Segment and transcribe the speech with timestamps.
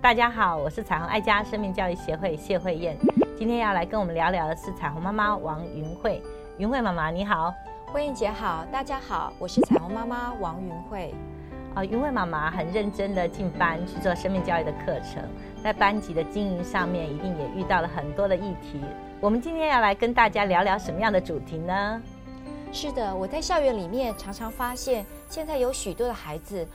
[0.00, 2.96] 大家好，我是彩虹爱家生命教育协会谢慧燕，
[3.36, 6.22] 今天要来跟我们聊聊的是彩虹妈妈王云慧。
[6.58, 7.52] 云慧妈妈你好，
[7.86, 11.12] 慧燕姐好，大家好，我是彩虹妈妈王云慧。
[11.74, 15.22] 啊，云慧妈妈很认真的进班去做生命教育的课程，
[15.62, 18.80] 在班级的经营上面一定也遇到了很多的议题。
[19.22, 22.02] 我们今天要来跟大家聊聊什么样的主题呢？
[22.72, 26.66] 是的，我在校园里面常常发现，现在有许多的孩子。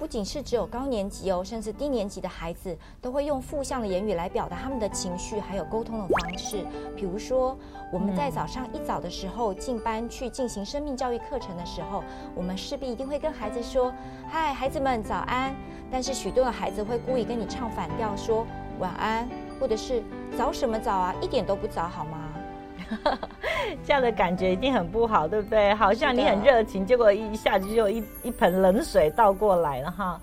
[0.00, 6.66] 不仅是只有高年级哦，甚至低年级的孩子都会用负向的言语来表达他们的情绪，还有沟通的方式。
[6.96, 7.56] 比如说，
[7.92, 12.02] 我们在早上一早的时候进班去进行生命教育课程的时候，
[12.34, 13.94] 我们势必一定会跟孩子说
[14.28, 15.54] ：“嗨，孩子们早安。”
[15.88, 18.44] 但是许多的孩子会故意跟你唱反调，说
[18.80, 19.28] “晚安”
[19.62, 20.02] 或者是
[20.36, 22.18] “早什么早啊，一点都不早，好吗？”
[23.86, 25.72] 这样的感觉一定很不好，对不对？
[25.74, 30.20] 好像你很热情，结果一下子就一一盆冷水倒过来了哈。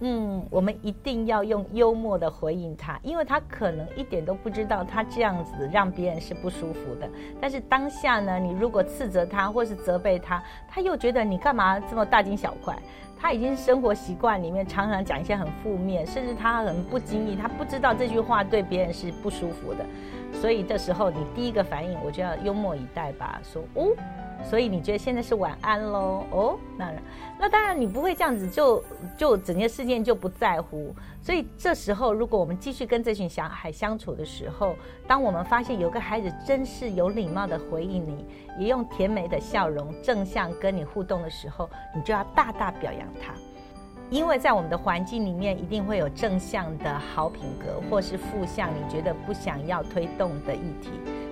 [0.00, 7.08] 嗯，我们一定要用幽默的回应他，因为他可能一点都不知道他这样子让别人是不舒服的。
[7.40, 12.76] 但是当下呢，你如果斥责他或是责备他，他又觉得你干嘛这么大惊小怪？
[13.22, 19.84] 他已经生活习惯里面常常讲一些很负面，甚至他很不经意，他不知道这句话对别人是不舒服的。
[20.32, 23.88] 所以这时候你第一个反应，我就要幽默以待吧，说哦，
[24.42, 26.24] 所以你觉得现在是晚安喽？
[26.30, 26.92] 哦，那
[27.38, 28.82] 那当然你不会这样子就
[29.16, 30.94] 就整件事件就不在乎。
[31.22, 34.74] 所以这时候如果我们继续跟这群小孩相处的时候，
[35.06, 38.26] 当我们发现有个孩子真是有礼貌的回应你，
[38.58, 43.32] 也用甜美的笑容正向跟你互动的时候，你就要大大表扬他。
[44.08, 50.90] 因为在我们的环境里面，一定会有正向的好品格，或是负向你觉得不想要推动的议题。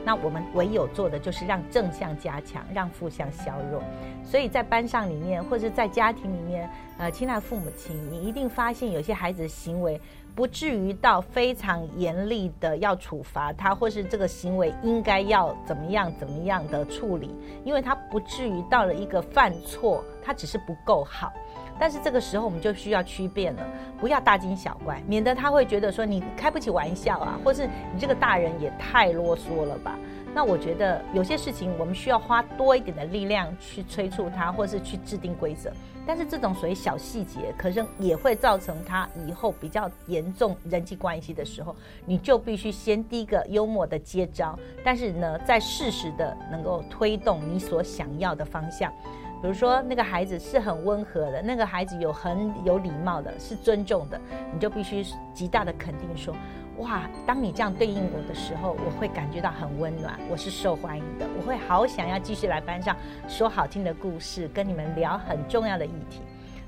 [0.09, 3.83] 那我们唯有做的就是让正向加强，让负向削弱。
[4.25, 10.01] 所以在班上里面，或者在家庭里面，呃，亲爱的父母亲，你一定发现有些孩子的行为
[10.35, 21.31] 不至于到非常严厉的要处罚他，或是这个行为应该要怎么样怎么样的处理，因为他不至于到了一个犯错，他只是不够好。
[21.79, 23.67] 但是这个时候我们就需要区别了，
[23.99, 29.99] 不要大惊小怪，免得他会觉得说你开不起玩笑啊，或是你这个大人也太啰嗦了吧。
[30.35, 35.73] 那我觉得有些事情我们需要花多一点的力量去催促他，或是去制定规则。
[36.07, 41.75] 但是这种属于小细节，可是也会造成他以后比较严重人际关系的时候，
[42.07, 48.93] 你就必须先第一个幽默的接招，但是呢，在适时的能够推动你所想要的方向。
[49.41, 54.21] 比如说，那个孩子是很温和的，那个孩子有很有礼貌的，是尊重的，
[54.53, 56.35] 你就必须极大的肯定说，
[56.79, 62.97] 哇，当你这样对应我的时候，我会感觉到很温暖，我是受欢迎的，我会好想要继续来班上
[63.29, 66.21] 说好听的故事，跟你们聊很重要的议题。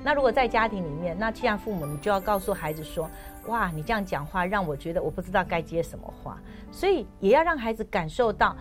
[0.03, 3.11] 那如果在家庭里面，那既然父母，你就要告诉孩子说，
[3.49, 6.39] 哇，你这样讲话让我觉得我不知道该接什么话，
[6.71, 8.57] 所以也要让孩子感受到。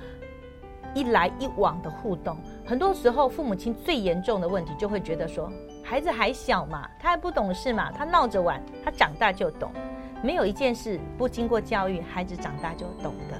[0.94, 5.52] 一来一往的互动，很多时候父母亲最严重的问题就会觉得说，
[5.84, 9.72] 孩子还小嘛，他还不懂事嘛，他闹着玩，他长大就懂。
[10.22, 13.38] 没有一件事不经过教育，孩子长大就懂的。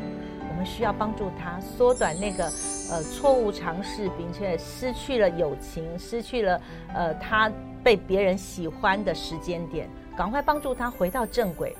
[0.50, 2.46] 我们需要帮助他缩短那个
[2.92, 6.62] 呃错误尝试，并且失去了友情，失去了
[6.94, 7.52] 呃他
[7.84, 11.76] 被别人喜欢的时间点，赶快帮助他回到正轨。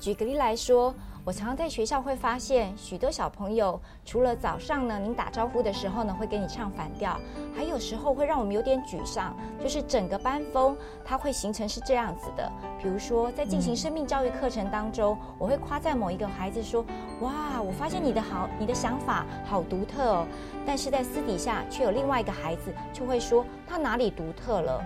[0.00, 0.94] 举个例来说。
[1.26, 7.18] 我常常在学校会发现，许多小朋友除了早上呢，您打招呼的时候呢，会给你唱反调，
[7.52, 12.48] 还有时候会让我们有点沮丧，就是整个班风它会形成是这样子的。
[12.80, 16.86] 比如说，在进行生命教育课程当中，我会夸赞某一个孩子说
[17.18, 20.26] ：“哇，我发现你的好，你的想法好独特哦。”
[20.64, 24.80] 但是在私底下却有另外一个孩子就会说：“他哪里独特了？”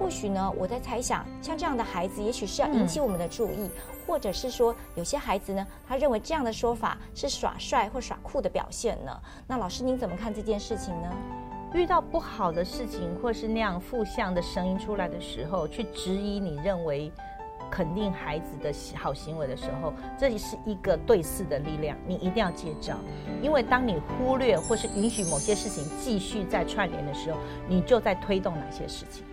[0.00, 3.70] 或许呢，我在猜想，像这样的孩子，也许是要引起我们的注意。
[4.06, 9.20] 或者是说，有些孩子呢，他认为这样的说法是耍帅或耍酷的表现呢？
[9.46, 11.08] 那老师您怎么看这件事情呢？
[11.74, 17.12] 遇到不好的事情，或是那样负向的声音出来的时候，去质疑你认为
[17.70, 22.96] 肯定孩子的好行为的时候，这里是一个对视的力量，你一定要接招。
[23.40, 27.38] 因为当你忽略或是允许某些事情继续在串联的时候，
[27.68, 29.24] 你就在推动哪些事情。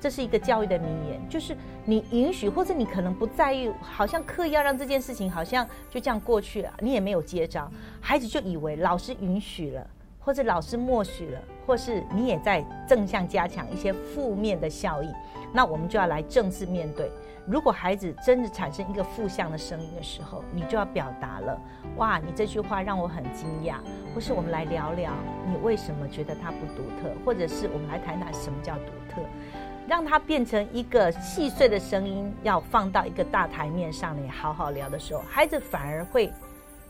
[0.00, 7.70] 这是一个教育的名言，就是你允许或者你可能不在意，好像刻意要让这件事情好像就这样过去了，你也没有接招，
[8.00, 9.86] 孩子就以为老师允许了。
[10.18, 15.08] 或者老师默许了，或是你也在正向加强一些负面的效应，
[15.52, 17.08] 那我们就要来正式面对。
[17.46, 21.56] 如果孩子真的产生一个负向的声音的时候，你就要表达了。
[21.96, 23.76] 哇，你这句话让我很惊讶。
[24.12, 25.12] 或是我们来聊聊，
[25.46, 27.14] 你为什么觉得它不独特？
[27.24, 29.22] 或者是我们来谈谈什么叫独特，
[29.86, 36.32] 让它变成一个细碎的声音，要放到一个大台面上来好好聊的时候，孩子反而会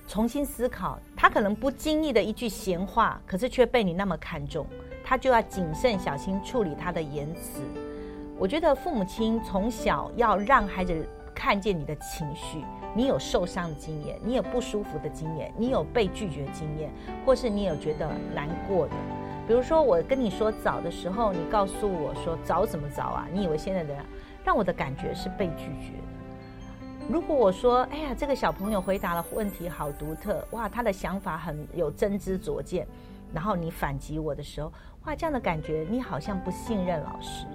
[0.09, 0.99] 重新思考。
[1.15, 4.67] 他可能不经意的一句闲话，可是却被你那么看重，
[5.05, 7.61] 他就要谨慎小心处理他的言辞。
[8.39, 12.65] 我觉得父母亲从小要让孩子看见你的情绪，
[12.95, 16.91] 你有受伤的经验，你有不舒服的经验，你有被拒绝经验，
[17.25, 18.95] 或是你有觉得难过的。
[19.47, 23.29] 比如说，我跟你说早的时候，你告诉我说早怎么早啊？
[23.33, 23.95] 你以为现在的
[24.45, 27.09] 让我的感觉是被拒绝的。
[27.09, 32.85] 如果我说，哎呀，这个小朋友回答的问题好独特，哇，他的想法很有真知灼见，
[33.33, 34.73] 然后你反击我的时候，
[35.05, 37.47] 哇，这样的感觉你好像不信任老师。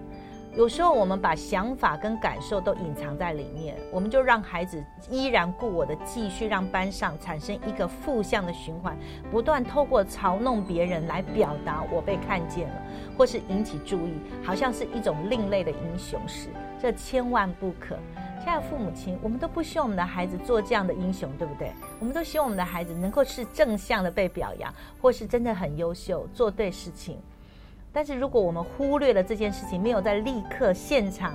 [0.57, 8.98] 有时候我们把想法跟感受都隐藏在里面，我们就让孩子依然故我的继续让班上产生一个负向的循环，
[9.31, 12.75] 不断透过嘲弄别人来表达我被看见了，
[13.18, 14.13] 或是引起注意，
[14.44, 16.50] 好像是一种另类的英雄式，
[16.81, 17.97] 这千万不可。
[18.44, 21.71] 现在父母亲，我们都不希望我们的孩子做这样的英雄，对不对？
[21.97, 27.18] 我们都希望我们的孩子能够是正向的被表扬，或是真的很优秀，做对事情。
[27.94, 31.34] 但是如果我们忽略了这件事情，没有在立刻现场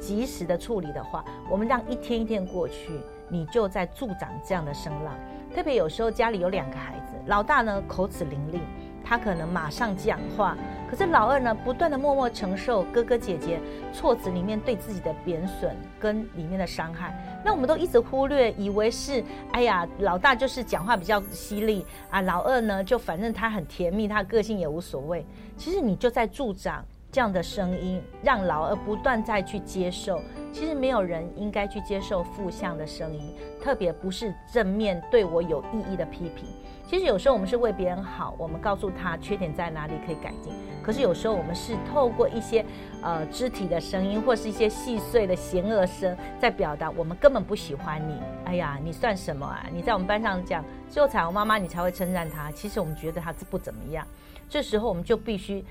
[0.00, 5.14] 及时的处理的话，我们让一天一天过去，你就在助长这样的声浪。
[5.54, 8.60] 特别有时候家里有两个孩子，老大呢口齿伶俐。
[9.04, 10.56] 他可能马上讲话，
[10.90, 13.60] 可是老二呢，不断的默默承受哥哥姐姐
[13.92, 17.14] 措辞里面对自己的贬损跟里面的伤害。
[17.44, 25.24] 那我们都一直忽略，以为是哎呀，老大就是讲话比较犀利啊，老二呢就反正他很甜蜜，他个性也无所谓。
[25.56, 30.20] 其实你就在助长这样的声音，让老二不断再去接受。
[30.52, 36.46] 其实没有人应该去接受负向的声音，特别不是正面对我有意义的批评。
[36.86, 40.54] 其实有时候我们是为别人好，我们告诉他缺点在哪里可以改进。
[40.82, 42.64] 可是有时候我们是透过一些
[43.02, 48.14] 呃肢体的声音，或是一些细碎的嫌恶声，在表达我们根本不喜欢你。
[48.46, 49.66] 哎呀，你算什么啊？
[49.70, 52.50] 你在我们班上讲只有彩虹妈妈，你才会称赞他。
[52.52, 54.06] 其实我们觉得他不怎么样。
[54.48, 55.62] 这时候我们就必须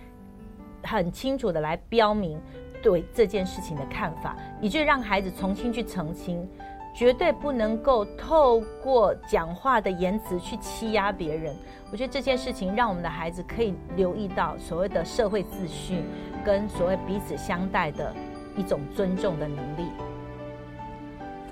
[0.83, 2.39] 很清楚的来标明
[2.81, 6.47] 对这件事情的看法，以致让孩子重新去澄清。
[6.95, 11.55] 绝对不能够透过讲话的言辞去欺压别人。
[11.91, 16.01] 我觉得这件事情让我们的孩子可以留意到所谓的社会秩序，
[16.43, 18.11] 跟所谓彼此相待的
[18.55, 19.91] 一种尊重的能力。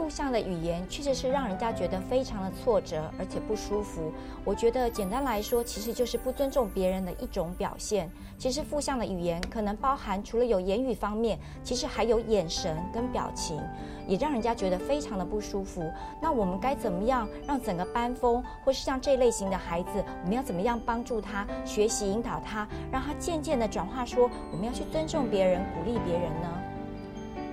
[0.06, 4.14] 负向的语言确实是让人家觉得非常的挫折，而且不舒服。
[4.44, 8.08] 我觉得简单来说，其实就是不尊重别人的一种表现。
[8.38, 13.60] 其实负向的语言可能包含除了有言语方面，其实还有眼神跟表情，
[14.08, 15.92] 也让人家觉得非常的不舒服。
[16.22, 26.55] 那我们该怎么样让整个班风，或是像这类型的孩子，我们要怎么样帮助他学习、引导他，让他渐渐的转化，说我们要去尊重别人、鼓励别人呢？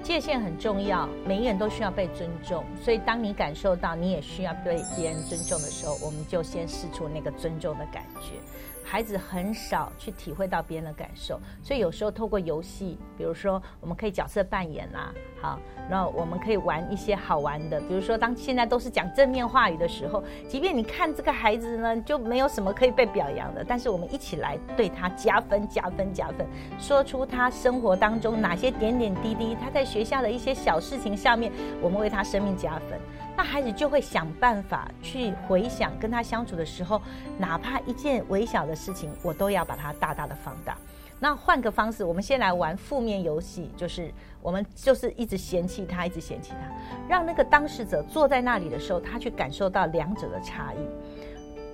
[0.03, 2.65] 界限很重要，每一个人都需要被尊重。
[2.83, 8.37] 所以，当你感受到你也需要被别人尊重的时候，我们就先试出那个尊重的感觉。
[8.85, 15.59] 孩子很少去体会到别人的感受，所以有时候透过游戏，比如说我们可以角色扮演啦，好，
[15.89, 26.47] 那我们可以玩一些好玩的，比如说当现在都是讲正面话语的时候，即便你看这个孩子呢就没有什么可以被表扬的，但是我们一起来对他加分、加分、加分，
[26.79, 33.01] 说出他生活当中哪些点点滴滴，他在学校的一些小事情上面，我们为他生命加分。
[33.37, 37.01] 那孩子就会想办法去回想跟他相处的时候，
[37.39, 40.77] 哪怕一件微小的事情，我都要把它大大的放大。
[41.19, 44.13] 那换个方式，我们先来玩负面游戏，就是
[44.43, 46.69] 我们就是一直嫌弃他，一直嫌弃他，
[47.09, 50.79] 让那个当事者坐在那里的时候，他去感受到两者的差异。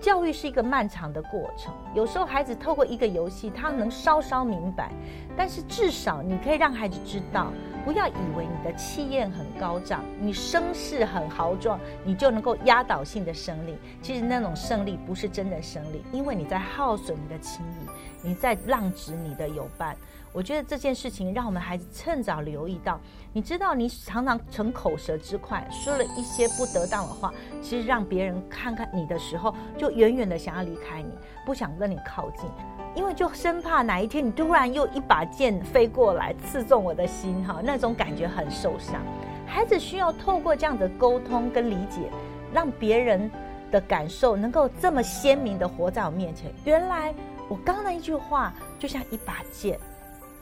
[0.01, 4.93] 教育是一个漫长的过程，有时候孩子透过一个游戏，他能稍稍明白，
[5.37, 7.53] 但是至少你可以让孩子知道，
[7.85, 13.77] 不要以为你的气焰很高涨，你声势很豪壮，你就能够压倒性的胜利。
[14.01, 19.97] 其实那种胜利不是真的胜利，因为你在耗损你的情谊，你在浪掷你的友伴。
[20.31, 23.01] 我觉得这件事情让我们孩子趁早留意到。
[23.33, 31.11] 你知道，你常常逞口舌之快，说了一些不得当的话，其实让别人看看你的时候，就远远的想要离开你，
[31.45, 32.49] 不想跟你靠近，
[32.95, 39.01] 因为就生怕哪一天你突然又一把剑飞过来，刺中我的心，哈，那种感觉很受伤。
[39.47, 42.11] 孩子需要透过这样的沟通跟理解，
[42.53, 43.31] 让别人
[43.71, 46.53] 的感受能够这么鲜明的活在我面前。
[46.65, 47.15] 原来。
[47.51, 49.81] 我刚刚那一句话就像一把剑，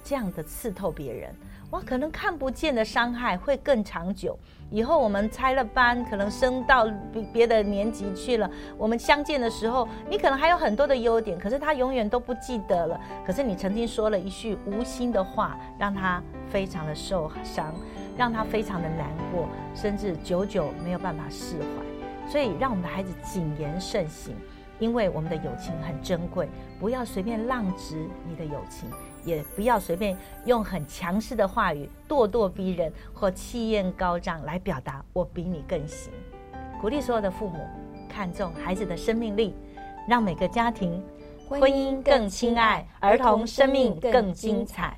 [0.03, 1.33] 这样的刺透别人。
[1.71, 4.39] 哇，可能看不见的伤害会更长久。
[4.71, 13.01] 以后我们拆了班，可能升到别别的年级去了，我们相见的时候，你可能还有很多的优点，可是他永远都不记得了。
[13.27, 17.75] 可是你曾经说了一句无心的话，让他非常的受伤，
[18.17, 22.31] 让他非常的难过，甚至久久没有办法释怀。
[22.31, 24.35] 所以，让我们的孩子谨言慎行。
[24.79, 26.47] 因为我们的友情很珍贵，
[26.79, 28.91] 不要随便浪掷你的友情，
[29.27, 30.17] 也不要随便
[30.47, 36.11] 用很强势的话语咄咄逼人或气焰高涨来表达我比你更行。
[36.81, 37.67] 鼓励所有的父母
[38.09, 39.55] 看重孩子的生命力，
[40.09, 41.03] 让每个家庭
[41.49, 44.97] 婚姻更亲爱，儿童生命更精彩。